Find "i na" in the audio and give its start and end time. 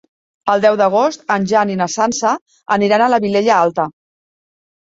1.73-1.87